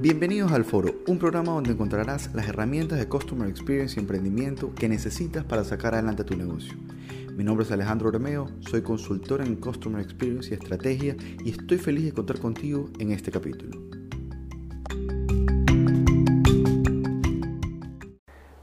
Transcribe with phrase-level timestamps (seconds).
[0.00, 4.88] Bienvenidos al Foro, un programa donde encontrarás las herramientas de Customer Experience y emprendimiento que
[4.88, 6.74] necesitas para sacar adelante tu negocio.
[7.32, 12.04] Mi nombre es Alejandro Romeo, soy consultor en Customer Experience y Estrategia y estoy feliz
[12.04, 13.76] de contar contigo en este capítulo.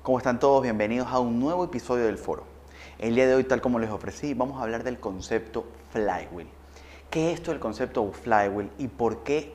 [0.04, 0.64] ¿Cómo están todos?
[0.64, 2.46] Bienvenidos a un nuevo episodio del Foro.
[2.97, 6.47] El día de hoy, tal como les ofrecí, vamos a hablar del concepto Flywheel.
[7.10, 9.52] ¿Qué es esto del concepto Flywheel y por qué,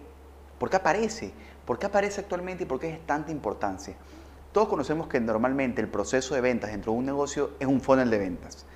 [0.59, 1.33] por qué aparece?
[1.71, 3.95] ¿Por qué aparece actualmente y por qué es tanta importancia?
[4.51, 8.11] Todos conocemos que normalmente el proceso de ventas dentro de un negocio es un funnel
[8.11, 8.67] de ventas.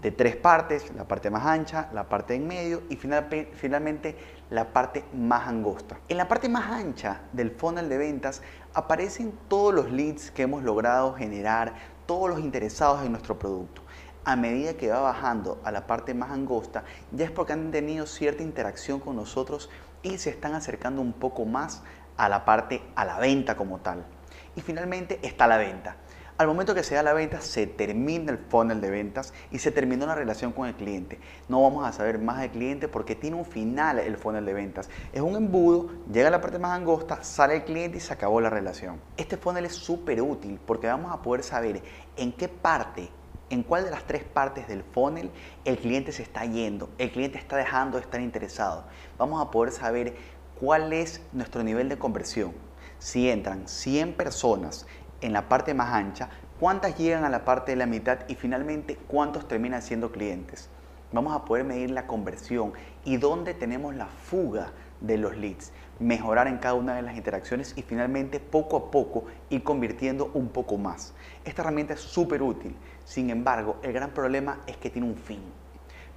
[0.00, 4.16] De tres partes, la parte más ancha, la parte en medio y finalmente
[4.48, 5.98] la parte más angosta.
[6.08, 8.40] En la parte más ancha del funnel de ventas
[8.72, 11.74] aparecen todos los leads que hemos logrado generar,
[12.06, 13.82] todos los interesados en nuestro producto.
[14.24, 18.06] A medida que va bajando a la parte más angosta, ya es porque han tenido
[18.06, 19.68] cierta interacción con nosotros
[20.02, 21.82] y se están acercando un poco más
[22.18, 24.04] a la parte, a la venta como tal.
[24.54, 25.96] Y finalmente está la venta.
[26.38, 29.72] Al momento que se da la venta, se termina el funnel de ventas y se
[29.72, 31.18] terminó la relación con el cliente.
[31.48, 34.88] No vamos a saber más del cliente porque tiene un final el funnel de ventas.
[35.12, 38.40] Es un embudo, llega a la parte más angosta, sale el cliente y se acabó
[38.40, 39.00] la relación.
[39.16, 41.82] Este funnel es súper útil porque vamos a poder saber
[42.16, 43.10] en qué parte
[43.50, 45.30] en cuál de las tres partes del funnel
[45.64, 48.84] el cliente se está yendo, el cliente está dejando de estar interesado.
[49.16, 50.14] Vamos a poder saber
[50.60, 52.52] cuál es nuestro nivel de conversión.
[52.98, 54.86] Si entran 100 personas
[55.20, 58.96] en la parte más ancha, cuántas llegan a la parte de la mitad y finalmente
[58.96, 60.68] cuántos terminan siendo clientes.
[61.12, 62.72] Vamos a poder medir la conversión
[63.04, 67.72] y dónde tenemos la fuga de los leads, mejorar en cada una de las interacciones
[67.76, 71.14] y finalmente poco a poco ir convirtiendo un poco más.
[71.44, 75.40] Esta herramienta es súper útil, sin embargo el gran problema es que tiene un fin.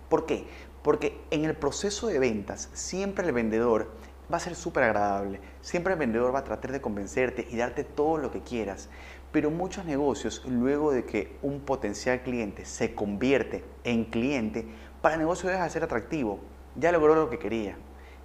[0.10, 0.46] ¿Por qué?
[0.82, 3.92] Porque en el proceso de ventas siempre el vendedor
[4.32, 5.40] va a ser súper agradable.
[5.62, 8.90] Siempre el vendedor va a tratar de convencerte y darte todo lo que quieras.
[9.32, 14.66] Pero muchos negocios, luego de que un potencial cliente se convierte en cliente,
[15.02, 16.40] para el negocio deja de ser atractivo.
[16.76, 17.76] Ya logró lo que quería.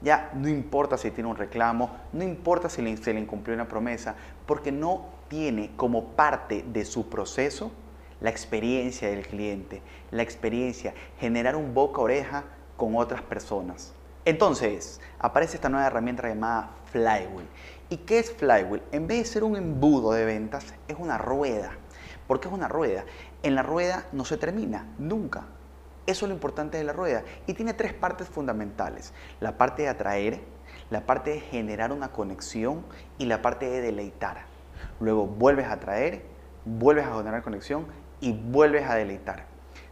[0.03, 4.15] Ya no importa si tiene un reclamo, no importa si se le incumplió una promesa,
[4.47, 7.73] porque no tiene como parte de su proceso
[8.21, 12.45] la experiencia del cliente, la experiencia, generar un boca a oreja
[12.77, 13.95] con otras personas.
[14.27, 17.47] Entonces, aparece esta nueva herramienta llamada Flywheel.
[17.91, 18.83] ¿Y qué es Flywheel?
[18.91, 21.71] En vez de ser un embudo de ventas, es una rueda.
[22.27, 23.05] ¿Por qué es una rueda?
[23.45, 25.45] En la rueda no se termina, nunca.
[26.07, 27.23] Eso es lo importante de la rueda.
[27.47, 29.13] Y tiene tres partes fundamentales.
[29.39, 30.41] La parte de atraer,
[30.91, 32.85] la parte de generar una conexión
[33.19, 34.47] y la parte de deleitar.
[34.99, 36.25] Luego vuelves a atraer,
[36.65, 37.87] vuelves a generar conexión
[38.21, 39.45] y vuelves a deleitar.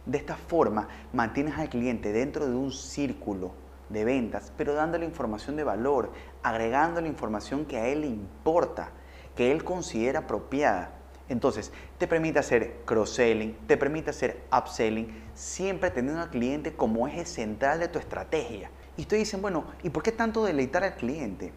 [0.05, 5.55] De esta forma mantienes al cliente dentro de un círculo de ventas, pero dándole información
[5.55, 6.11] de valor,
[6.43, 8.91] agregando la información que a él le importa,
[9.35, 10.91] que él considera apropiada.
[11.27, 17.25] Entonces, te permite hacer cross-selling, te permite hacer upselling, siempre teniendo al cliente como eje
[17.25, 18.69] central de tu estrategia.
[18.95, 21.51] Y ustedes dicen, bueno, ¿y por qué tanto deleitar al cliente?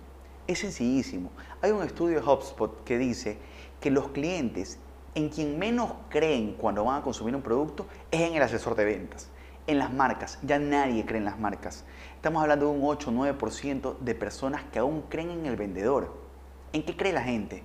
[0.47, 1.31] Es sencillísimo.
[1.61, 3.39] Hay un estudio de HubSpot que dice
[3.81, 4.79] que los clientes
[5.15, 8.85] en quien menos creen cuando van a consumir un producto es en el asesor de
[8.85, 9.29] ventas
[9.69, 10.39] en las marcas.
[10.43, 11.85] Ya nadie cree en las marcas.
[12.17, 16.13] Estamos hablando de un 8 o 9% de personas que aún creen en el vendedor.
[16.73, 17.63] ¿En qué cree la gente?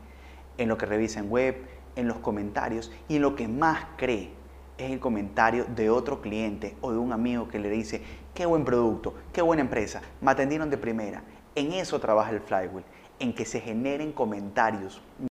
[0.58, 1.56] En lo que revisa en web,
[1.96, 4.31] en los comentarios y en lo que más cree
[4.78, 8.02] es el comentario de otro cliente o de un amigo que le dice,
[8.34, 11.24] qué buen producto, qué buena empresa, me atendieron de primera.
[11.56, 12.84] En eso trabaja el flywheel,
[13.19, 15.02] en que se generen comentarios